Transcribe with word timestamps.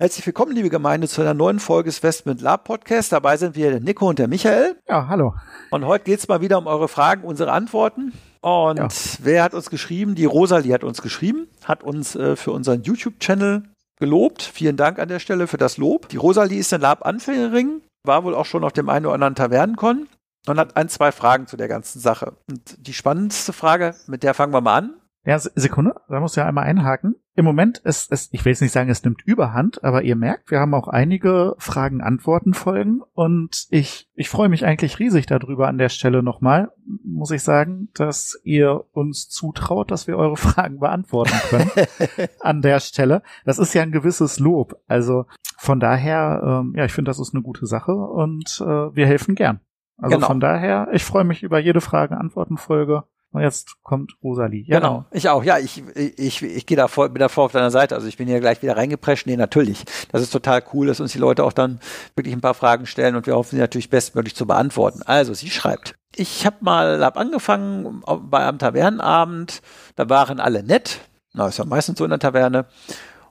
Herzlich 0.00 0.24
willkommen, 0.24 0.52
liebe 0.52 0.70
Gemeinde, 0.70 1.08
zu 1.08 1.20
einer 1.20 1.34
neuen 1.34 1.58
Folge 1.58 1.90
des 1.90 2.02
Westment 2.02 2.40
Lab 2.40 2.64
Podcast. 2.64 3.12
Dabei 3.12 3.36
sind 3.36 3.54
wir 3.54 3.68
der 3.68 3.80
Nico 3.80 4.08
und 4.08 4.18
der 4.18 4.28
Michael. 4.28 4.76
Ja, 4.88 5.08
hallo. 5.08 5.34
Und 5.70 5.84
heute 5.84 6.04
geht's 6.04 6.26
mal 6.26 6.40
wieder 6.40 6.56
um 6.56 6.66
eure 6.66 6.88
Fragen, 6.88 7.22
unsere 7.22 7.52
Antworten. 7.52 8.14
Und 8.40 8.78
ja. 8.78 8.88
wer 9.18 9.42
hat 9.42 9.52
uns 9.52 9.68
geschrieben? 9.68 10.14
Die 10.14 10.24
Rosalie 10.24 10.72
hat 10.72 10.84
uns 10.84 11.02
geschrieben, 11.02 11.48
hat 11.66 11.84
uns 11.84 12.16
äh, 12.16 12.34
für 12.36 12.52
unseren 12.52 12.82
YouTube-Channel 12.82 13.64
gelobt. 13.96 14.40
Vielen 14.40 14.78
Dank 14.78 14.98
an 14.98 15.08
der 15.08 15.18
Stelle 15.18 15.46
für 15.46 15.58
das 15.58 15.76
Lob. 15.76 16.08
Die 16.08 16.16
Rosalie 16.16 16.58
ist 16.58 16.72
eine 16.72 16.80
Lab-Anfängerin, 16.80 17.82
war 18.02 18.24
wohl 18.24 18.34
auch 18.34 18.46
schon 18.46 18.64
auf 18.64 18.72
dem 18.72 18.88
einen 18.88 19.04
oder 19.04 19.16
anderen 19.16 19.34
Tavernenkon 19.34 20.08
und 20.46 20.58
hat 20.58 20.78
ein, 20.78 20.88
zwei 20.88 21.12
Fragen 21.12 21.46
zu 21.46 21.58
der 21.58 21.68
ganzen 21.68 22.00
Sache. 22.00 22.32
Und 22.48 22.86
die 22.86 22.94
spannendste 22.94 23.52
Frage, 23.52 23.94
mit 24.06 24.22
der 24.22 24.32
fangen 24.32 24.54
wir 24.54 24.62
mal 24.62 24.78
an. 24.78 24.94
Ja, 25.24 25.38
Sekunde, 25.38 25.96
da 26.08 26.18
muss 26.18 26.36
ja 26.36 26.46
einmal 26.46 26.64
einhaken. 26.64 27.14
Im 27.34 27.44
Moment 27.44 27.78
ist 27.78 28.10
es, 28.10 28.30
ich 28.32 28.44
will 28.44 28.52
jetzt 28.52 28.62
nicht 28.62 28.72
sagen, 28.72 28.88
es 28.88 29.04
nimmt 29.04 29.22
Überhand, 29.22 29.84
aber 29.84 30.02
ihr 30.02 30.16
merkt, 30.16 30.50
wir 30.50 30.60
haben 30.60 30.72
auch 30.72 30.88
einige 30.88 31.54
Fragen-Antworten-Folgen 31.58 33.02
und 33.12 33.66
ich, 33.70 34.08
ich 34.14 34.30
freue 34.30 34.48
mich 34.48 34.64
eigentlich 34.64 34.98
riesig 34.98 35.26
darüber 35.26 35.68
an 35.68 35.76
der 35.76 35.90
Stelle 35.90 36.22
nochmal, 36.22 36.70
muss 37.04 37.30
ich 37.32 37.42
sagen, 37.42 37.88
dass 37.92 38.40
ihr 38.44 38.84
uns 38.92 39.28
zutraut, 39.28 39.90
dass 39.90 40.06
wir 40.06 40.16
eure 40.16 40.36
Fragen 40.38 40.80
beantworten 40.80 41.36
können 41.50 41.70
an 42.40 42.62
der 42.62 42.80
Stelle. 42.80 43.22
Das 43.44 43.58
ist 43.58 43.74
ja 43.74 43.82
ein 43.82 43.92
gewisses 43.92 44.38
Lob. 44.38 44.80
Also 44.88 45.26
von 45.58 45.80
daher, 45.80 46.62
ähm, 46.62 46.74
ja, 46.76 46.86
ich 46.86 46.92
finde, 46.92 47.10
das 47.10 47.20
ist 47.20 47.34
eine 47.34 47.42
gute 47.42 47.66
Sache 47.66 47.92
und 47.92 48.62
äh, 48.62 48.94
wir 48.96 49.06
helfen 49.06 49.34
gern. 49.34 49.60
Also 49.98 50.16
genau. 50.16 50.28
von 50.28 50.40
daher, 50.40 50.88
ich 50.92 51.04
freue 51.04 51.24
mich 51.24 51.42
über 51.42 51.58
jede 51.58 51.82
Fragen-Antworten-Folge. 51.82 53.04
Und 53.32 53.42
jetzt 53.42 53.76
kommt 53.82 54.12
Rosalie. 54.24 54.64
Ja, 54.66 54.80
genau. 54.80 54.88
genau. 54.88 55.06
Ich 55.12 55.28
auch. 55.28 55.44
Ja, 55.44 55.58
ich, 55.58 55.82
ich, 55.94 56.42
ich 56.42 56.66
gehe 56.66 56.76
da 56.76 56.88
voll, 56.88 57.10
bin 57.10 57.20
da 57.20 57.28
voll 57.28 57.44
auf 57.44 57.52
deiner 57.52 57.70
Seite. 57.70 57.94
Also 57.94 58.08
ich 58.08 58.16
bin 58.16 58.26
hier 58.26 58.40
gleich 58.40 58.60
wieder 58.60 58.76
reingeprescht. 58.76 59.26
Nee, 59.26 59.36
natürlich. 59.36 59.84
Das 60.10 60.20
ist 60.20 60.30
total 60.30 60.64
cool, 60.72 60.88
dass 60.88 60.98
uns 60.98 61.12
die 61.12 61.18
Leute 61.18 61.44
auch 61.44 61.52
dann 61.52 61.78
wirklich 62.16 62.34
ein 62.34 62.40
paar 62.40 62.54
Fragen 62.54 62.86
stellen 62.86 63.14
und 63.14 63.26
wir 63.26 63.36
hoffen, 63.36 63.56
sie 63.56 63.60
natürlich 63.60 63.88
bestmöglich 63.88 64.34
zu 64.34 64.46
beantworten. 64.46 65.02
Also, 65.04 65.32
sie 65.32 65.48
schreibt. 65.48 65.94
Ich 66.16 66.44
habe 66.44 66.56
mal, 66.60 67.04
hab 67.04 67.16
angefangen 67.16 68.02
bei 68.22 68.46
einem 68.46 68.58
Tavernenabend. 68.58 69.62
Da 69.94 70.08
waren 70.08 70.40
alle 70.40 70.64
nett. 70.64 71.00
Na, 71.32 71.46
ist 71.46 71.58
ja 71.58 71.64
meistens 71.64 71.98
so 71.98 72.04
in 72.04 72.10
der 72.10 72.18
Taverne. 72.18 72.66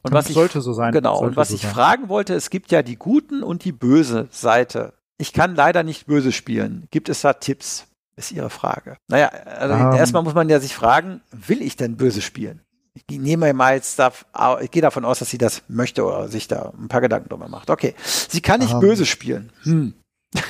Und, 0.02 0.12
und 0.12 0.14
was 0.14 0.30
sollte 0.30 0.60
ich, 0.60 0.64
so 0.64 0.72
sein. 0.72 0.94
Genau. 0.94 1.20
und 1.20 1.36
was 1.36 1.50
so 1.50 1.56
ich 1.56 1.62
sein. 1.62 1.72
fragen 1.72 2.08
wollte, 2.08 2.34
es 2.34 2.50
gibt 2.50 2.72
ja 2.72 2.84
die 2.84 2.96
guten 2.96 3.44
und 3.44 3.66
die 3.66 3.74
böse 3.74 4.30
Seite. 4.32 4.94
Ich 5.18 5.34
kann 5.34 5.56
leider 5.56 5.84
nicht 5.84 6.08
böse 6.08 6.32
spielen. 6.32 6.88
Gibt 6.92 7.10
es 7.10 7.20
da 7.22 7.34
Tipps? 7.34 7.89
Ist 8.20 8.34
Ihre 8.34 8.50
Frage. 8.50 8.98
Naja, 9.08 9.30
also 9.30 9.74
um. 9.74 9.92
Ähm. 9.94 9.94
erstmal 9.94 10.24
muss 10.24 10.34
man 10.34 10.50
ja 10.50 10.60
sich 10.60 10.76
fragen, 10.76 11.22
will 11.32 11.62
ich 11.62 11.78
denn 11.78 11.96
böse 11.96 12.22
spielen? 12.22 12.62
Ich 12.94 13.18
nehme 13.18 13.54
mal 13.54 13.76
jetzt 13.76 13.98
da, 13.98 14.12
ich 14.60 14.72
gehe 14.72 14.82
davon 14.82 15.06
aus, 15.06 15.20
dass 15.20 15.30
sie 15.30 15.38
das 15.38 15.64
möchte 15.70 16.04
oder 16.04 16.28
sich 16.28 16.50
da 16.50 16.74
ein 16.78 16.90
paar 16.90 17.00
Gedanken 17.00 17.30
drüber 17.30 17.48
macht. 17.48 17.70
Okay. 17.70 17.96
Sie 18.04 18.42
kann 18.42 18.60
nicht 18.60 18.74
um. 18.74 18.82
Ähm. 18.84 18.90
böse 18.90 19.06
spielen. 19.06 19.54
Hm. 19.64 19.94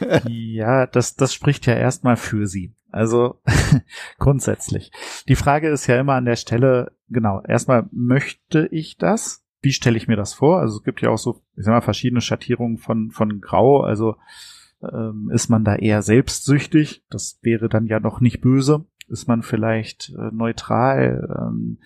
ja, 0.28 0.86
das, 0.86 1.16
das 1.16 1.32
spricht 1.32 1.64
ja 1.64 1.72
erstmal 1.72 2.16
für 2.16 2.46
sie. 2.46 2.74
Also 2.92 3.40
grundsätzlich. 4.18 4.92
Die 5.26 5.34
Frage 5.34 5.70
ist 5.70 5.86
ja 5.86 5.98
immer 5.98 6.12
an 6.12 6.26
der 6.26 6.36
Stelle, 6.36 6.92
genau, 7.08 7.40
erstmal 7.40 7.88
möchte 7.90 8.68
ich 8.70 8.98
das? 8.98 9.46
Wie 9.62 9.72
stelle 9.72 9.96
ich 9.96 10.08
mir 10.08 10.16
das 10.16 10.34
vor? 10.34 10.60
Also 10.60 10.76
es 10.76 10.84
gibt 10.84 11.00
ja 11.00 11.08
auch 11.08 11.16
so, 11.16 11.40
ich 11.56 11.64
sag 11.64 11.72
mal, 11.72 11.80
verschiedene 11.80 12.20
Schattierungen 12.20 12.76
von, 12.76 13.10
von 13.12 13.40
Grau. 13.40 13.80
Also 13.80 14.16
ähm, 14.92 15.30
ist 15.32 15.48
man 15.48 15.64
da 15.64 15.76
eher 15.76 16.02
selbstsüchtig? 16.02 17.04
Das 17.10 17.38
wäre 17.42 17.68
dann 17.68 17.86
ja 17.86 18.00
noch 18.00 18.20
nicht 18.20 18.40
böse. 18.40 18.84
Ist 19.08 19.28
man 19.28 19.42
vielleicht 19.42 20.12
äh, 20.16 20.30
neutral? 20.32 21.28
Ähm, 21.38 21.78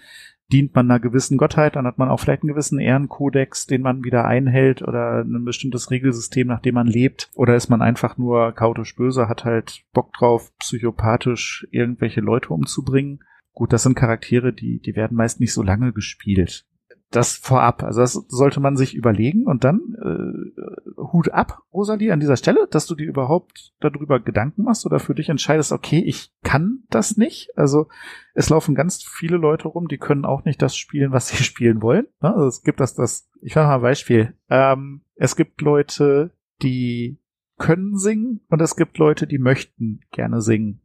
dient 0.52 0.74
man 0.74 0.90
einer 0.90 1.00
gewissen 1.00 1.36
Gottheit, 1.36 1.76
dann 1.76 1.86
hat 1.86 1.98
man 1.98 2.08
auch 2.08 2.20
vielleicht 2.20 2.42
einen 2.42 2.52
gewissen 2.52 2.78
Ehrenkodex, 2.78 3.66
den 3.66 3.82
man 3.82 4.04
wieder 4.04 4.24
einhält 4.24 4.80
oder 4.82 5.20
ein 5.20 5.44
bestimmtes 5.44 5.90
Regelsystem, 5.90 6.46
nach 6.46 6.60
dem 6.60 6.74
man 6.74 6.86
lebt. 6.86 7.30
Oder 7.34 7.54
ist 7.54 7.68
man 7.68 7.82
einfach 7.82 8.16
nur 8.16 8.52
kautisch 8.52 8.96
böse, 8.96 9.28
hat 9.28 9.44
halt 9.44 9.82
Bock 9.92 10.12
drauf, 10.14 10.50
psychopathisch 10.58 11.66
irgendwelche 11.70 12.20
Leute 12.20 12.50
umzubringen. 12.50 13.20
Gut, 13.52 13.72
das 13.72 13.82
sind 13.82 13.94
Charaktere, 13.94 14.52
die, 14.52 14.80
die 14.80 14.96
werden 14.96 15.16
meist 15.16 15.40
nicht 15.40 15.52
so 15.52 15.62
lange 15.62 15.92
gespielt 15.92 16.67
das 17.10 17.36
vorab. 17.36 17.82
Also 17.82 18.00
das 18.00 18.12
sollte 18.12 18.60
man 18.60 18.76
sich 18.76 18.94
überlegen 18.94 19.46
und 19.46 19.64
dann 19.64 19.80
äh, 19.94 21.02
Hut 21.12 21.30
ab, 21.30 21.62
Rosalie, 21.72 22.12
an 22.12 22.20
dieser 22.20 22.36
Stelle, 22.36 22.68
dass 22.70 22.86
du 22.86 22.94
dir 22.94 23.06
überhaupt 23.06 23.72
darüber 23.80 24.20
Gedanken 24.20 24.64
machst 24.64 24.84
oder 24.84 24.98
für 24.98 25.14
dich 25.14 25.30
entscheidest, 25.30 25.72
okay, 25.72 26.02
ich 26.04 26.32
kann 26.42 26.84
das 26.90 27.16
nicht. 27.16 27.56
Also 27.56 27.88
es 28.34 28.50
laufen 28.50 28.74
ganz 28.74 29.02
viele 29.02 29.38
Leute 29.38 29.68
rum, 29.68 29.88
die 29.88 29.98
können 29.98 30.26
auch 30.26 30.44
nicht 30.44 30.60
das 30.60 30.76
spielen, 30.76 31.12
was 31.12 31.28
sie 31.28 31.42
spielen 31.42 31.80
wollen. 31.80 32.06
Ne? 32.20 32.34
Also 32.34 32.46
es 32.46 32.62
gibt 32.62 32.80
das, 32.80 32.94
das, 32.94 33.30
ich 33.40 33.54
mache 33.54 33.68
mal 33.68 33.76
ein 33.76 33.82
Beispiel. 33.82 34.34
Ähm, 34.50 35.02
es 35.14 35.34
gibt 35.34 35.62
Leute, 35.62 36.32
die 36.62 37.18
können 37.56 37.96
singen 37.96 38.40
und 38.48 38.60
es 38.60 38.76
gibt 38.76 38.98
Leute, 38.98 39.26
die 39.26 39.38
möchten 39.38 40.00
gerne 40.12 40.42
singen. 40.42 40.82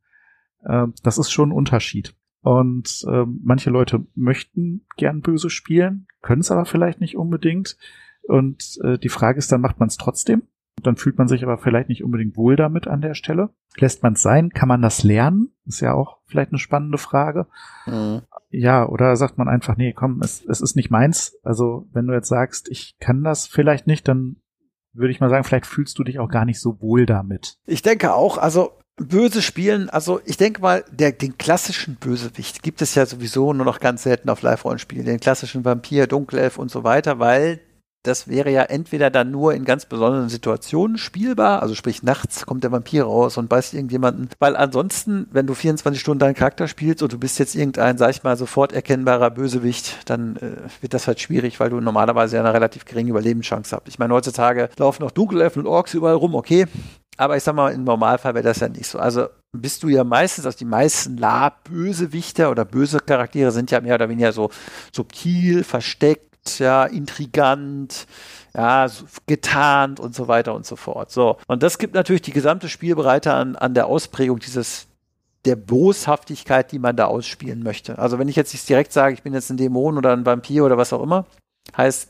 Ähm, 0.66 0.94
das 1.04 1.18
ist 1.18 1.32
schon 1.32 1.50
ein 1.50 1.54
Unterschied. 1.56 2.16
Und 2.44 3.06
ähm, 3.08 3.40
manche 3.44 3.70
Leute 3.70 4.06
möchten 4.16 4.86
gern 4.98 5.22
böse 5.22 5.50
spielen, 5.50 6.08
können 6.22 6.42
es 6.42 6.52
aber 6.52 6.66
vielleicht 6.66 7.00
nicht 7.00 7.18
unbedingt. 7.18 7.78
Und 8.24 8.80
äh, 8.84 8.98
die 8.98 9.10
Frage 9.10 9.40
ist 9.40 9.52
dann, 9.52 9.62
macht 9.62 9.80
man 9.80 9.88
es 9.88 9.98
trotzdem? 9.98 10.44
Dann 10.82 10.98
fühlt 10.98 11.18
man 11.18 11.30
sich 11.30 11.44
aber 11.44 11.58
vielleicht 11.58 11.88
nicht 11.88 12.04
unbedingt 12.04 12.36
wohl 12.36 12.58
damit 12.58 12.88
an 12.88 13.00
der 13.00 13.14
Stelle. 13.14 13.52
Lässt 13.78 14.04
man 14.04 14.14
es 14.14 14.22
sein? 14.22 14.50
Kann 14.50 14.68
man 14.68 14.82
das 14.82 15.04
lernen? 15.04 15.52
Ist 15.66 15.80
ja 15.80 15.94
auch 15.94 16.18
vielleicht 16.26 16.52
eine 16.52 16.60
spannende 16.60 16.98
Frage. 16.98 17.48
Mhm. 17.86 18.24
Ja, 18.50 18.88
oder 18.88 19.16
sagt 19.16 19.38
man 19.38 19.48
einfach, 19.48 19.78
nee, 19.78 19.94
komm, 19.94 20.20
es, 20.22 20.44
es 20.46 20.60
ist 20.60 20.76
nicht 20.76 20.92
meins. 20.92 21.38
Also 21.44 21.88
wenn 21.94 22.08
du 22.08 22.14
jetzt 22.14 22.28
sagst, 22.28 22.70
ich 22.70 22.98
kann 23.00 23.24
das 23.24 23.48
vielleicht 23.48 23.88
nicht, 23.88 24.08
dann 24.08 24.38
würde 24.92 25.12
ich 25.12 25.22
mal 25.22 25.30
sagen, 25.30 25.46
vielleicht 25.46 25.66
fühlst 25.66 25.98
du 25.98 26.04
dich 26.04 26.20
auch 26.20 26.30
gar 26.30 26.46
nicht 26.46 26.60
so 26.60 26.82
wohl 26.82 27.06
damit. 27.06 27.58
Ich 27.66 27.82
denke 27.82 28.14
auch, 28.14 28.38
also 28.38 28.74
böse 28.98 29.42
spielen, 29.42 29.90
also 29.90 30.22
ich 30.26 30.38
denke 30.38 30.62
mal, 30.62 30.86
der, 30.92 31.12
den 31.12 31.38
klassischen 31.38 31.96
Bösewicht 31.96 32.62
gibt 32.62 32.82
es 32.82 32.96
ja 32.96 33.06
sowieso 33.06 33.54
nur 33.54 33.66
noch 33.66 33.80
ganz 33.80 34.04
selten 34.04 34.30
auf 34.30 34.42
Live-Rollenspielen, 34.42 35.06
den 35.06 35.20
klassischen 35.20 35.66
Vampir, 35.66 36.08
Dunkelelf 36.08 36.58
und 36.58 36.70
so 36.70 36.84
weiter, 36.84 37.20
weil 37.20 37.60
das 38.04 38.28
wäre 38.28 38.52
ja 38.52 38.64
entweder 38.64 39.10
dann 39.10 39.32
nur 39.32 39.54
in 39.54 39.64
ganz 39.64 39.86
besonderen 39.86 40.28
Situationen 40.30 40.98
spielbar, 40.98 41.62
also 41.62 41.74
sprich 41.74 42.04
nachts 42.04 42.46
kommt 42.46 42.64
der 42.64 42.72
Vampir 42.72 43.06
raus 43.06 43.38
und 43.38 43.48
beißt 43.50 43.74
irgendjemanden, 43.74 44.30
weil 44.40 44.58
ansonsten, 44.58 45.28
wenn 45.32 45.48
du 45.48 45.54
24 45.54 46.00
Stunden 46.00 46.20
deinen 46.20 46.36
Charakter 46.36 46.68
spielst 46.68 47.02
und 47.02 47.14
du 47.14 47.18
bist 47.18 47.40
jetzt 47.40 47.56
irgendein, 47.56 47.98
sag 47.98 48.12
ich 48.12 48.24
mal, 48.24 48.36
sofort 48.36 48.74
erkennbarer 48.74 49.32
Bösewicht, 49.32 50.10
dann 50.10 50.36
äh, 50.38 50.58
wird 50.82 50.94
das 50.94 51.08
halt 51.08 51.22
schwierig, 51.22 51.60
weil 51.60 51.70
du 51.70 51.80
normalerweise 51.80 52.36
ja 52.36 52.44
eine 52.44 52.54
relativ 52.54 52.86
geringe 52.86 53.12
Überlebenschance 53.12 53.76
hast. 53.76 53.88
Ich 53.88 54.00
meine, 54.00 54.14
heutzutage 54.14 54.70
laufen 54.78 55.04
auch 55.04 55.12
Dunkelelfen 55.12 55.62
und 55.62 55.68
Orks 55.68 55.94
überall 55.94 56.16
rum, 56.16 56.36
okay, 56.36 56.68
aber 57.18 57.38
ich 57.38 57.44
sag 57.44 57.56
mal, 57.56 57.72
im 57.72 57.84
Normalfall 57.84 58.34
wäre 58.34 58.44
das 58.44 58.60
ja 58.60 58.70
nicht 58.70 58.88
so. 58.88 59.00
Also 59.00 59.28
bist 59.56 59.84
du 59.84 59.88
ja 59.88 60.04
meistens, 60.04 60.46
also 60.46 60.58
die 60.58 60.66
meisten 60.66 61.18
La-Bösewichter 61.18 62.50
oder 62.50 62.66
böse 62.66 63.00
Charaktere 63.00 63.52
sind 63.52 63.72
ja 63.72 63.82
mehr 63.82 63.96
oder 63.96 64.10
weniger 64.10 64.34
so 64.34 64.50
subtil, 64.92 65.64
versteckt, 65.64 66.33
ja, 66.60 66.86
intrigant, 66.86 68.08
ja, 68.56 68.88
getarnt 69.26 70.00
und 70.00 70.16
so 70.16 70.28
weiter 70.28 70.54
und 70.54 70.66
so 70.66 70.76
fort. 70.76 71.12
So. 71.12 71.38
Und 71.48 71.64
das 71.64 71.78
gibt 71.78 71.94
natürlich 71.94 72.22
die 72.22 72.34
gesamte 72.34 72.70
Spielbreite 72.70 73.34
an, 73.34 73.56
an 73.56 73.74
der 73.74 73.88
Ausprägung 73.88 74.40
dieses, 74.40 74.88
der 75.46 75.56
Boshaftigkeit, 75.56 76.72
die 76.72 76.80
man 76.80 76.96
da 76.96 77.06
ausspielen 77.06 77.64
möchte. 77.64 78.00
Also 78.00 78.20
wenn 78.20 78.28
ich 78.28 78.36
jetzt 78.36 78.54
nicht 78.54 78.68
direkt 78.68 78.94
sage, 78.94 79.14
ich 79.14 79.24
bin 79.24 79.34
jetzt 79.34 79.50
ein 79.50 79.58
Dämon 79.58 79.98
oder 79.98 80.14
ein 80.14 80.26
Vampir 80.26 80.64
oder 80.64 80.78
was 80.78 80.94
auch 80.94 81.02
immer, 81.02 81.26
heißt, 81.76 82.10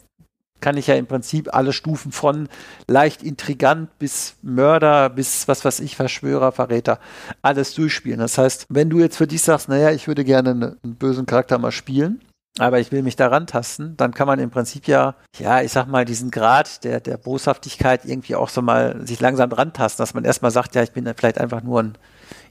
kann 0.63 0.77
ich 0.77 0.88
ja 0.88 0.95
im 0.95 1.07
Prinzip 1.07 1.53
alle 1.53 1.74
Stufen 1.74 2.13
von 2.13 2.47
leicht 2.88 3.21
intrigant 3.21 4.00
bis 4.00 4.36
Mörder 4.41 5.09
bis 5.09 5.47
was 5.50 5.65
weiß 5.65 5.81
ich, 5.81 5.97
Verschwörer, 5.97 6.53
Verräter, 6.53 7.00
alles 7.41 7.74
durchspielen. 7.74 8.19
Das 8.19 8.38
heißt, 8.38 8.68
wenn 8.69 8.89
du 8.89 9.00
jetzt 9.00 9.18
für 9.18 9.27
dich 9.27 9.41
sagst, 9.41 9.68
naja, 9.68 9.91
ich 9.91 10.07
würde 10.07 10.24
gerne 10.24 10.51
einen 10.51 10.95
bösen 10.95 11.25
Charakter 11.25 11.57
mal 11.57 11.74
spielen, 11.74 12.21
aber 12.59 12.79
ich 12.79 12.91
will 12.91 13.01
mich 13.01 13.15
daran 13.15 13.47
tasten, 13.47 13.97
dann 13.97 14.13
kann 14.13 14.27
man 14.27 14.39
im 14.39 14.51
Prinzip 14.51 14.88
ja, 14.88 15.15
ja, 15.39 15.61
ich 15.61 15.71
sag 15.71 15.88
mal, 15.88 16.05
diesen 16.05 16.29
Grad 16.29 16.83
der, 16.83 17.00
der 17.00 17.17
Boshaftigkeit 17.17 18.05
irgendwie 18.05 18.35
auch 18.35 18.50
so 18.50 18.61
mal 18.61 19.05
sich 19.07 19.19
langsam 19.19 19.50
dran 19.50 19.73
tasten, 19.73 20.01
dass 20.01 20.13
man 20.13 20.23
erstmal 20.23 20.51
sagt, 20.51 20.75
ja, 20.75 20.83
ich 20.83 20.91
bin 20.91 21.11
vielleicht 21.15 21.39
einfach 21.39 21.63
nur 21.63 21.81
ein, 21.81 21.97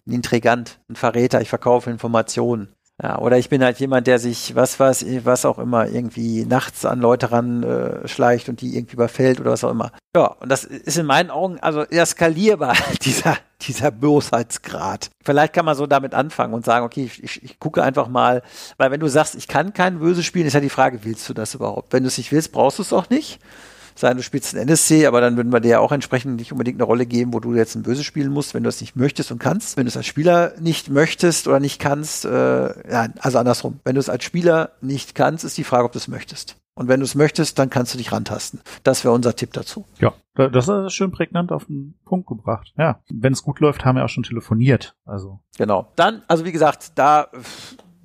ein 0.06 0.12
Intrigant, 0.12 0.80
ein 0.88 0.96
Verräter, 0.96 1.40
ich 1.40 1.48
verkaufe 1.48 1.90
Informationen. 1.90 2.74
Ja, 3.02 3.18
oder 3.18 3.38
ich 3.38 3.48
bin 3.48 3.64
halt 3.64 3.78
jemand, 3.80 4.06
der 4.06 4.18
sich, 4.18 4.54
was 4.54 4.78
was, 4.78 5.04
was 5.24 5.44
auch 5.44 5.58
immer, 5.58 5.88
irgendwie 5.88 6.44
nachts 6.44 6.84
an 6.84 7.00
Leute 7.00 7.32
ran 7.32 7.62
äh, 7.62 8.06
schleicht 8.06 8.48
und 8.48 8.60
die 8.60 8.76
irgendwie 8.76 8.94
überfällt 8.94 9.40
oder 9.40 9.50
was 9.50 9.64
auch 9.64 9.70
immer. 9.70 9.92
Ja, 10.14 10.26
und 10.26 10.48
das 10.50 10.64
ist 10.64 10.98
in 10.98 11.06
meinen 11.06 11.30
Augen 11.30 11.58
also 11.60 11.84
eher 11.84 12.06
skalierbar, 12.06 12.76
dieser, 13.02 13.38
dieser 13.62 13.90
Bosheitsgrad. 13.90 15.10
Vielleicht 15.24 15.54
kann 15.54 15.64
man 15.64 15.74
so 15.74 15.86
damit 15.86 16.14
anfangen 16.14 16.54
und 16.54 16.64
sagen, 16.64 16.84
okay, 16.84 17.04
ich, 17.04 17.22
ich, 17.24 17.42
ich 17.42 17.58
gucke 17.58 17.82
einfach 17.82 18.08
mal, 18.08 18.42
weil 18.76 18.90
wenn 18.90 19.00
du 19.00 19.08
sagst, 19.08 19.34
ich 19.34 19.48
kann 19.48 19.72
kein 19.72 19.98
Böse 19.98 20.22
spielen, 20.22 20.46
ist 20.46 20.52
ja 20.52 20.60
die 20.60 20.68
Frage, 20.68 21.00
willst 21.02 21.28
du 21.28 21.34
das 21.34 21.54
überhaupt? 21.54 21.92
Wenn 21.92 22.02
du 22.02 22.08
es 22.08 22.18
nicht 22.18 22.30
willst, 22.30 22.52
brauchst 22.52 22.78
du 22.78 22.82
es 22.82 22.92
auch 22.92 23.08
nicht 23.08 23.40
sein, 23.94 24.16
du 24.16 24.22
spielst 24.22 24.54
ein 24.54 24.68
NSC, 24.68 25.06
aber 25.06 25.20
dann 25.20 25.36
würden 25.36 25.52
wir 25.52 25.60
dir 25.60 25.68
ja 25.68 25.78
auch 25.80 25.92
entsprechend 25.92 26.36
nicht 26.36 26.52
unbedingt 26.52 26.76
eine 26.76 26.84
Rolle 26.84 27.06
geben, 27.06 27.32
wo 27.32 27.40
du 27.40 27.54
jetzt 27.54 27.74
ein 27.74 27.82
Böse 27.82 28.04
spielen 28.04 28.32
musst, 28.32 28.54
wenn 28.54 28.62
du 28.62 28.68
es 28.68 28.80
nicht 28.80 28.96
möchtest 28.96 29.32
und 29.32 29.38
kannst. 29.38 29.76
Wenn 29.76 29.84
du 29.84 29.88
es 29.88 29.96
als 29.96 30.06
Spieler 30.06 30.52
nicht 30.60 30.90
möchtest 30.90 31.48
oder 31.48 31.60
nicht 31.60 31.80
kannst, 31.80 32.24
äh, 32.24 32.90
ja, 32.90 33.08
also 33.20 33.38
andersrum. 33.38 33.80
Wenn 33.84 33.94
du 33.94 34.00
es 34.00 34.08
als 34.08 34.24
Spieler 34.24 34.70
nicht 34.80 35.14
kannst, 35.14 35.44
ist 35.44 35.58
die 35.58 35.64
Frage, 35.64 35.84
ob 35.84 35.92
du 35.92 35.98
es 35.98 36.08
möchtest. 36.08 36.56
Und 36.74 36.88
wenn 36.88 37.00
du 37.00 37.04
es 37.04 37.14
möchtest, 37.14 37.58
dann 37.58 37.68
kannst 37.68 37.92
du 37.92 37.98
dich 37.98 38.12
rantasten. 38.12 38.60
Das 38.82 39.04
wäre 39.04 39.12
unser 39.12 39.36
Tipp 39.36 39.52
dazu. 39.52 39.84
Ja, 39.98 40.14
das 40.34 40.68
ist 40.68 40.94
schön 40.94 41.12
prägnant 41.12 41.52
auf 41.52 41.66
den 41.66 41.94
Punkt 42.06 42.26
gebracht. 42.28 42.72
Ja, 42.78 43.00
wenn 43.10 43.34
es 43.34 43.42
gut 43.42 43.60
läuft, 43.60 43.84
haben 43.84 43.96
wir 43.96 44.04
auch 44.04 44.08
schon 44.08 44.22
telefoniert. 44.22 44.96
Also 45.04 45.40
genau. 45.58 45.92
Dann, 45.96 46.22
also 46.28 46.46
wie 46.46 46.52
gesagt, 46.52 46.92
da 46.94 47.28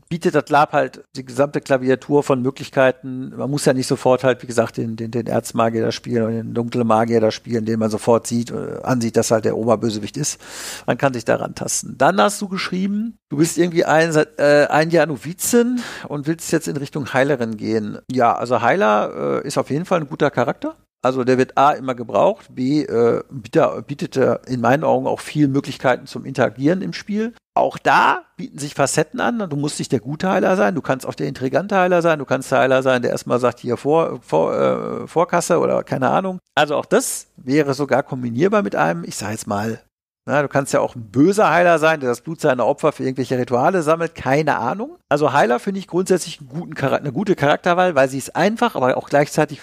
bietet 0.10 0.36
das 0.36 0.50
Lab 0.50 0.74
halt 0.74 1.04
die 1.16 1.26
gesamte 1.26 1.62
Klaviatur 1.62 2.24
von 2.24 2.42
Möglichkeiten. 2.42 3.34
Man 3.36 3.50
muss 3.50 3.66
ja 3.66 3.74
nicht 3.74 3.88
sofort 3.88 4.24
halt, 4.24 4.42
wie 4.44 4.48
gesagt, 4.48 4.78
den, 4.78 4.96
den, 4.96 5.12
den 5.12 5.28
Erzmagier 5.28 5.84
da 5.84 5.92
spielen 5.92 6.24
oder 6.24 6.32
den 6.34 6.54
dunklen 6.54 6.88
Magier 6.88 7.22
da 7.22 7.32
spielen, 7.32 7.66
den 7.66 7.80
man 7.80 7.90
sofort 7.90 8.28
sieht, 8.28 8.52
äh, 8.52 8.80
ansieht, 8.84 9.18
dass 9.18 9.32
halt 9.32 9.46
der 9.46 9.58
Oberbösewicht 9.58 10.18
ist. 10.18 10.40
Man 10.86 10.98
kann 10.98 11.14
sich 11.14 11.26
daran 11.26 11.56
tasten. 11.56 11.96
Dann 11.98 12.22
hast 12.22 12.42
du 12.42 12.48
geschrieben, 12.48 13.18
du 13.30 13.38
bist 13.38 13.58
irgendwie 13.58 13.86
ein, 13.86 14.16
äh, 14.38 14.68
ein 14.68 14.90
Jahr 14.90 15.06
Novizin 15.06 15.82
und 16.08 16.28
willst 16.28 16.52
jetzt 16.52 16.68
in 16.68 16.78
Richtung 16.78 17.14
Heilerin 17.14 17.58
gehen. 17.58 18.00
Ja, 18.12 18.36
also 18.36 18.62
Heiler 18.62 19.42
äh, 19.44 19.48
ist 19.48 19.58
auf 19.58 19.70
jeden 19.70 19.86
Fall 19.86 20.02
ein 20.02 20.08
guter 20.08 20.32
Charakter. 20.32 20.76
Also 21.08 21.24
der 21.24 21.38
wird 21.38 21.58
A 21.58 21.72
immer 21.72 21.96
gebraucht, 21.96 22.48
B 22.54 22.84
äh, 22.84 23.24
bietet, 23.30 24.18
er 24.18 24.42
in 24.46 24.60
meinen 24.60 24.84
Augen 24.84 25.08
auch 25.08 25.22
viele 25.22 25.48
Möglichkeiten 25.48 26.06
zum 26.06 26.26
Interagieren 26.26 26.82
im 26.82 26.92
Spiel. 26.92 27.34
Auch 27.54 27.78
da 27.78 28.24
bieten 28.36 28.60
sich 28.60 28.76
Facetten 28.76 29.22
an. 29.22 29.50
Du 29.50 29.56
musst 29.56 29.80
nicht 29.80 29.94
der 29.94 30.02
gute 30.02 30.30
Heiler 30.30 30.58
sein, 30.58 30.76
du 30.76 30.82
kannst 30.82 31.06
auch 31.06 31.14
der 31.14 31.30
intrigante 31.30 31.78
Heiler 31.78 32.02
sein, 32.02 32.20
du 32.20 32.26
kannst 32.26 32.52
der 32.52 32.60
Heiler 32.60 32.84
sein, 32.84 33.04
der 33.04 33.12
erstmal 33.12 33.40
sagt, 33.40 33.60
hier 33.62 33.78
vor, 33.78 34.20
vor, 34.22 34.54
äh, 34.54 35.08
Vorkasse 35.08 35.60
oder 35.60 35.82
keine 35.84 36.10
Ahnung. 36.10 36.40
Also 36.56 36.76
auch 36.76 36.86
das 36.86 37.28
wäre 37.38 37.74
sogar 37.74 38.04
kombinierbar 38.04 38.62
mit 38.62 38.76
einem, 38.76 39.06
ich 39.06 39.16
sage 39.16 39.32
jetzt 39.32 39.48
mal, 39.48 39.80
na, 40.28 40.42
du 40.42 40.50
kannst 40.50 40.74
ja 40.74 40.82
auch 40.82 40.94
ein 40.94 41.10
böser 41.10 41.50
Heiler 41.50 41.80
sein, 41.80 42.02
der 42.02 42.10
das 42.10 42.20
Blut 42.20 42.42
seiner 42.42 42.66
Opfer 42.66 42.92
für 42.92 43.04
irgendwelche 43.04 43.38
Rituale 43.38 43.82
sammelt, 43.82 44.14
keine 44.14 44.58
Ahnung. 44.58 44.98
Also 45.08 45.32
Heiler 45.32 45.58
finde 45.58 45.80
ich 45.80 45.88
grundsätzlich 45.88 46.42
einen 46.42 46.50
guten 46.50 46.78
eine 46.86 47.14
gute 47.14 47.36
Charakterwahl, 47.36 47.96
weil 47.96 48.10
sie 48.10 48.18
ist 48.18 48.36
einfach, 48.36 48.76
aber 48.76 48.98
auch 48.98 49.08
gleichzeitig 49.08 49.62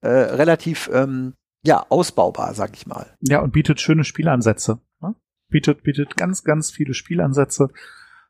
äh, 0.00 0.08
relativ 0.08 0.88
ähm, 0.90 1.34
ja, 1.62 1.84
ausbaubar, 1.90 2.54
sag 2.54 2.70
ich 2.76 2.86
mal. 2.86 3.06
Ja, 3.20 3.40
und 3.40 3.52
bietet 3.52 3.78
schöne 3.78 4.04
Spielansätze. 4.04 4.78
Ne? 5.02 5.14
Bietet, 5.50 5.82
bietet 5.82 6.16
ganz, 6.16 6.44
ganz 6.44 6.70
viele 6.70 6.94
Spielansätze. 6.94 7.68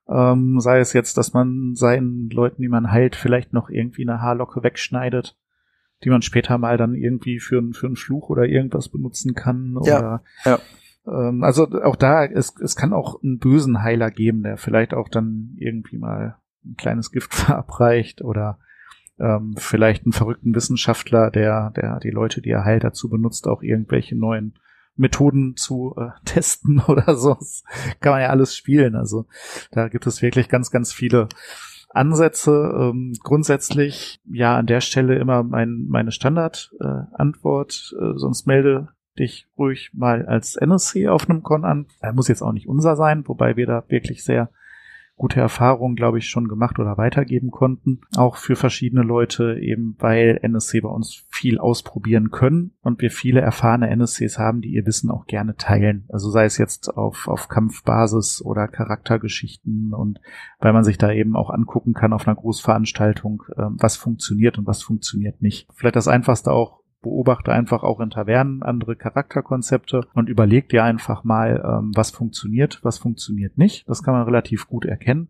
Ähm, 0.08 0.58
sei 0.58 0.80
es 0.80 0.92
jetzt, 0.92 1.16
dass 1.16 1.34
man 1.34 1.76
seinen 1.76 2.30
Leuten, 2.30 2.62
die 2.62 2.68
man 2.68 2.90
heilt, 2.90 3.14
vielleicht 3.14 3.52
noch 3.52 3.70
irgendwie 3.70 4.02
eine 4.02 4.20
Haarlocke 4.20 4.64
wegschneidet, 4.64 5.36
die 6.02 6.10
man 6.10 6.22
später 6.22 6.58
mal 6.58 6.78
dann 6.78 6.94
irgendwie 6.94 7.38
für, 7.38 7.62
für 7.72 7.86
einen 7.86 7.96
Fluch 7.96 8.28
oder 8.28 8.44
irgendwas 8.44 8.88
benutzen 8.88 9.34
kann. 9.34 9.76
Oder 9.76 10.24
ja, 10.44 10.50
ja. 10.50 10.58
Ähm, 11.06 11.42
also 11.44 11.68
auch 11.82 11.96
da, 11.96 12.24
es, 12.24 12.54
es 12.60 12.76
kann 12.76 12.92
auch 12.92 13.22
einen 13.22 13.38
bösen 13.38 13.82
Heiler 13.82 14.10
geben, 14.10 14.42
der 14.42 14.56
vielleicht 14.56 14.94
auch 14.94 15.08
dann 15.08 15.54
irgendwie 15.56 15.98
mal 15.98 16.36
ein 16.64 16.76
kleines 16.76 17.10
Gift 17.10 17.34
verabreicht 17.34 18.22
oder 18.22 18.58
ähm, 19.18 19.54
vielleicht 19.56 20.04
einen 20.04 20.12
verrückten 20.12 20.54
Wissenschaftler, 20.54 21.30
der, 21.30 21.70
der 21.70 22.00
die 22.00 22.10
Leute, 22.10 22.42
die 22.42 22.50
er 22.50 22.64
heilt, 22.64 22.84
dazu 22.84 23.08
benutzt, 23.08 23.48
auch 23.48 23.62
irgendwelche 23.62 24.16
neuen 24.16 24.54
Methoden 24.96 25.56
zu 25.56 25.94
äh, 25.96 26.10
testen 26.24 26.80
oder 26.86 27.16
so. 27.16 27.34
Das 27.34 27.64
kann 28.00 28.12
man 28.12 28.22
ja 28.22 28.28
alles 28.28 28.56
spielen. 28.56 28.94
Also 28.94 29.26
da 29.70 29.88
gibt 29.88 30.06
es 30.06 30.22
wirklich 30.22 30.48
ganz, 30.48 30.70
ganz 30.70 30.92
viele 30.92 31.28
Ansätze. 31.90 32.72
Ähm, 32.78 33.14
grundsätzlich 33.22 34.20
ja 34.24 34.56
an 34.56 34.66
der 34.66 34.80
Stelle 34.80 35.18
immer 35.18 35.42
mein, 35.42 35.86
meine 35.88 36.12
Standardantwort, 36.12 37.94
äh, 37.98 38.04
äh, 38.04 38.12
sonst 38.16 38.46
melde 38.46 38.88
dich 39.18 39.46
ruhig 39.58 39.90
mal 39.94 40.26
als 40.26 40.56
NSC 40.56 41.08
auf 41.08 41.28
einem 41.28 41.42
Con 41.42 41.64
an. 41.64 41.86
Er 42.00 42.12
muss 42.12 42.28
jetzt 42.28 42.42
auch 42.42 42.52
nicht 42.52 42.68
unser 42.68 42.96
sein, 42.96 43.26
wobei 43.26 43.56
wir 43.56 43.66
da 43.66 43.84
wirklich 43.88 44.24
sehr 44.24 44.50
gute 45.16 45.40
Erfahrungen, 45.40 45.96
glaube 45.96 46.18
ich, 46.18 46.28
schon 46.28 46.46
gemacht 46.46 46.78
oder 46.78 46.98
weitergeben 46.98 47.50
konnten. 47.50 48.02
Auch 48.16 48.36
für 48.36 48.54
verschiedene 48.54 49.02
Leute, 49.02 49.58
eben 49.58 49.96
weil 49.98 50.38
NSC 50.42 50.80
bei 50.82 50.90
uns 50.90 51.24
viel 51.30 51.58
ausprobieren 51.58 52.30
können 52.30 52.72
und 52.82 53.00
wir 53.00 53.10
viele 53.10 53.40
erfahrene 53.40 53.88
NSCs 53.88 54.38
haben, 54.38 54.60
die 54.60 54.74
ihr 54.74 54.84
Wissen 54.86 55.10
auch 55.10 55.26
gerne 55.26 55.56
teilen. 55.56 56.04
Also 56.10 56.30
sei 56.30 56.44
es 56.44 56.58
jetzt 56.58 56.94
auf, 56.96 57.28
auf 57.28 57.48
Kampfbasis 57.48 58.42
oder 58.42 58.68
Charaktergeschichten 58.68 59.94
und 59.94 60.20
weil 60.60 60.74
man 60.74 60.84
sich 60.84 60.98
da 60.98 61.10
eben 61.10 61.34
auch 61.34 61.48
angucken 61.48 61.94
kann 61.94 62.12
auf 62.12 62.28
einer 62.28 62.36
Großveranstaltung, 62.36 63.42
ähm, 63.56 63.76
was 63.78 63.96
funktioniert 63.96 64.58
und 64.58 64.66
was 64.66 64.82
funktioniert 64.82 65.40
nicht. 65.40 65.66
Vielleicht 65.74 65.96
das 65.96 66.08
einfachste 66.08 66.52
auch 66.52 66.82
beobachte 67.02 67.52
einfach 67.52 67.82
auch 67.82 68.00
in 68.00 68.10
Tavernen 68.10 68.62
andere 68.62 68.96
Charakterkonzepte 68.96 70.06
und 70.14 70.28
überleg 70.28 70.68
dir 70.68 70.84
einfach 70.84 71.24
mal, 71.24 71.62
ähm, 71.64 71.92
was 71.94 72.10
funktioniert, 72.10 72.80
was 72.82 72.98
funktioniert 72.98 73.58
nicht. 73.58 73.88
Das 73.88 74.02
kann 74.02 74.14
man 74.14 74.24
relativ 74.24 74.66
gut 74.66 74.84
erkennen. 74.84 75.28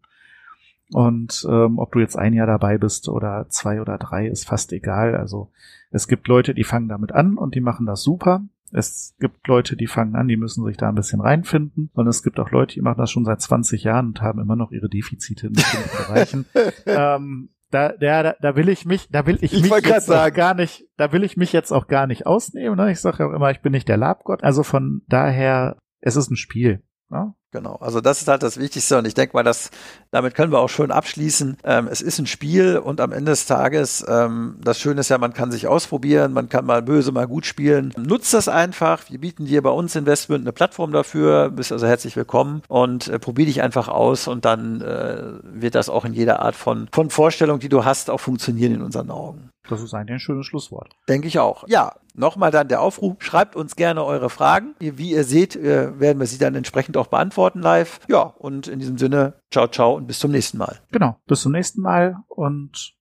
Und 0.92 1.44
ähm, 1.50 1.78
ob 1.78 1.92
du 1.92 1.98
jetzt 1.98 2.16
ein 2.16 2.32
Jahr 2.32 2.46
dabei 2.46 2.78
bist 2.78 3.08
oder 3.08 3.46
zwei 3.48 3.80
oder 3.80 3.98
drei, 3.98 4.26
ist 4.26 4.46
fast 4.46 4.72
egal. 4.72 5.16
Also 5.16 5.50
es 5.90 6.06
gibt 6.06 6.28
Leute, 6.28 6.54
die 6.54 6.64
fangen 6.64 6.88
damit 6.88 7.12
an 7.12 7.36
und 7.36 7.54
die 7.54 7.60
machen 7.60 7.86
das 7.86 8.02
super. 8.02 8.44
Es 8.72 9.14
gibt 9.18 9.46
Leute, 9.46 9.76
die 9.76 9.86
fangen 9.86 10.16
an, 10.16 10.28
die 10.28 10.36
müssen 10.36 10.64
sich 10.64 10.76
da 10.76 10.88
ein 10.88 10.94
bisschen 10.94 11.20
reinfinden. 11.20 11.90
Und 11.94 12.06
es 12.06 12.22
gibt 12.22 12.38
auch 12.38 12.50
Leute, 12.50 12.74
die 12.74 12.82
machen 12.82 12.98
das 12.98 13.10
schon 13.10 13.24
seit 13.24 13.40
20 13.40 13.84
Jahren 13.84 14.08
und 14.08 14.22
haben 14.22 14.40
immer 14.40 14.56
noch 14.56 14.72
ihre 14.72 14.88
Defizite 14.88 15.48
in 15.48 15.52
bestimmten 15.54 15.96
Bereichen. 15.96 16.46
Ähm, 16.86 17.48
da, 17.70 17.92
da, 17.92 18.34
da 18.40 18.56
will 18.56 18.68
ich 18.68 18.84
mich, 18.84 19.08
da 19.10 19.26
will 19.26 19.38
ich, 19.40 19.52
ich 19.52 19.62
mich 19.62 19.84
jetzt 19.84 20.10
auch 20.10 20.32
gar 20.32 20.54
nicht, 20.54 20.84
da 20.96 21.12
will 21.12 21.24
ich 21.24 21.36
mich 21.36 21.52
jetzt 21.52 21.72
auch 21.72 21.88
gar 21.88 22.06
nicht 22.06 22.26
ausnehmen. 22.26 22.76
Ne? 22.76 22.92
Ich 22.92 23.00
sage 23.00 23.24
ja 23.24 23.34
immer, 23.34 23.50
ich 23.50 23.60
bin 23.60 23.72
nicht 23.72 23.88
der 23.88 23.96
Labgott. 23.96 24.44
Also 24.44 24.62
von 24.62 25.02
daher, 25.08 25.76
es 26.00 26.16
ist 26.16 26.30
ein 26.30 26.36
Spiel. 26.36 26.82
Ne? 27.08 27.34
Genau, 27.52 27.76
also 27.76 28.00
das 28.00 28.20
ist 28.20 28.28
halt 28.28 28.42
das 28.42 28.58
Wichtigste 28.58 28.98
und 28.98 29.06
ich 29.06 29.14
denke 29.14 29.36
mal, 29.36 29.44
dass 29.44 29.70
damit 30.10 30.34
können 30.34 30.52
wir 30.52 30.58
auch 30.58 30.68
schön 30.68 30.90
abschließen. 30.90 31.58
Ähm, 31.64 31.88
es 31.90 32.02
ist 32.02 32.18
ein 32.18 32.26
Spiel 32.26 32.76
und 32.76 33.00
am 33.00 33.12
Ende 33.12 33.30
des 33.30 33.46
Tages, 33.46 34.04
ähm, 34.08 34.58
das 34.62 34.80
Schöne 34.80 35.00
ist 35.00 35.10
ja, 35.10 35.18
man 35.18 35.32
kann 35.32 35.52
sich 35.52 35.68
ausprobieren, 35.68 36.32
man 36.32 36.48
kann 36.48 36.66
mal 36.66 36.82
böse, 36.82 37.12
mal 37.12 37.28
gut 37.28 37.46
spielen. 37.46 37.94
Nutzt 37.96 38.34
das 38.34 38.48
einfach. 38.48 39.08
Wir 39.10 39.20
bieten 39.20 39.46
dir 39.46 39.62
bei 39.62 39.70
uns 39.70 39.94
Investment 39.94 40.42
eine 40.42 40.52
Plattform 40.52 40.92
dafür. 40.92 41.50
Bist 41.50 41.70
also 41.70 41.86
herzlich 41.86 42.16
willkommen 42.16 42.62
und 42.68 43.08
äh, 43.08 43.18
probier 43.20 43.46
dich 43.46 43.62
einfach 43.62 43.88
aus 43.88 44.26
und 44.26 44.44
dann 44.44 44.80
äh, 44.80 45.38
wird 45.42 45.76
das 45.76 45.88
auch 45.88 46.04
in 46.04 46.14
jeder 46.14 46.40
Art 46.40 46.56
von, 46.56 46.88
von 46.92 47.10
Vorstellung, 47.10 47.60
die 47.60 47.68
du 47.68 47.84
hast, 47.84 48.10
auch 48.10 48.20
funktionieren 48.20 48.74
in 48.74 48.82
unseren 48.82 49.10
Augen. 49.10 49.50
Das 49.68 49.80
ist 49.80 49.94
eigentlich 49.94 50.14
ein 50.14 50.20
schönes 50.20 50.46
Schlusswort. 50.46 50.90
Denke 51.08 51.28
ich 51.28 51.38
auch. 51.38 51.64
Ja, 51.68 51.94
nochmal 52.18 52.50
dann 52.50 52.68
der 52.68 52.80
Aufruf. 52.80 53.16
Schreibt 53.18 53.56
uns 53.56 53.76
gerne 53.76 54.04
eure 54.04 54.30
Fragen. 54.30 54.74
Wie 54.78 55.10
ihr 55.10 55.24
seht, 55.24 55.56
äh, 55.56 55.98
werden 55.98 56.18
wir 56.18 56.26
sie 56.26 56.38
dann 56.38 56.54
entsprechend 56.54 56.96
auch 56.96 57.08
beantworten 57.08 57.60
live. 57.60 58.00
Ja, 58.08 58.22
und 58.22 58.68
in 58.68 58.78
diesem 58.78 58.98
Sinne, 58.98 59.34
ciao, 59.50 59.68
ciao 59.68 59.94
und 59.94 60.06
bis 60.06 60.18
zum 60.18 60.30
nächsten 60.30 60.58
Mal. 60.58 60.80
Genau, 60.92 61.16
bis 61.26 61.42
zum 61.42 61.52
nächsten 61.52 61.80
Mal 61.80 62.16
und 62.28 62.94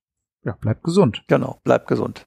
ja, 0.44 0.56
bleibt 0.60 0.84
gesund. 0.84 1.24
Genau, 1.26 1.60
bleibt 1.64 1.88
gesund. 1.88 2.26